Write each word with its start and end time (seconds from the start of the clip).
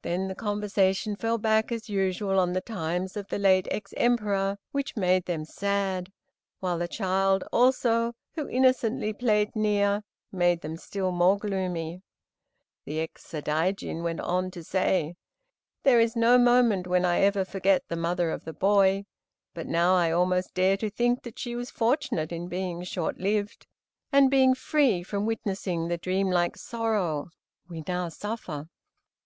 Then 0.00 0.28
the 0.28 0.34
conversation 0.34 1.16
fell 1.16 1.36
back, 1.36 1.70
as 1.70 1.90
usual, 1.90 2.38
on 2.40 2.54
the 2.54 2.62
times 2.62 3.14
of 3.14 3.28
the 3.28 3.38
late 3.38 3.68
ex 3.70 3.92
Emperor, 3.98 4.56
which 4.72 4.96
made 4.96 5.26
them 5.26 5.44
sad; 5.44 6.10
while 6.60 6.78
the 6.78 6.88
child 6.88 7.44
also, 7.52 8.14
who 8.32 8.48
innocently 8.48 9.12
played 9.12 9.54
near, 9.54 10.02
made 10.32 10.62
them 10.62 10.78
still 10.78 11.12
more 11.12 11.36
gloomy. 11.36 12.00
The 12.86 13.00
ex 13.00 13.22
Sadaijin 13.26 14.02
went 14.02 14.20
on 14.22 14.50
to 14.52 14.64
say: 14.64 15.16
"There 15.82 16.00
is 16.00 16.16
no 16.16 16.38
moment 16.38 16.86
when 16.86 17.04
I 17.04 17.20
ever 17.20 17.44
forget 17.44 17.82
the 17.88 17.96
mother 17.96 18.30
of 18.30 18.46
the 18.46 18.54
boy, 18.54 19.04
but 19.52 19.66
now 19.66 19.94
I 19.94 20.10
almost 20.10 20.54
dare 20.54 20.78
to 20.78 20.88
think 20.88 21.22
that 21.24 21.38
she 21.38 21.54
was 21.54 21.70
fortunate 21.70 22.32
in 22.32 22.48
being 22.48 22.82
short 22.82 23.18
lived, 23.18 23.66
and 24.10 24.30
being 24.30 24.54
free 24.54 25.02
from 25.02 25.26
witnessing 25.26 25.88
the 25.88 25.98
dreamlike 25.98 26.56
sorrow 26.56 27.28
we 27.68 27.84
now 27.86 28.08
suffer. 28.08 28.70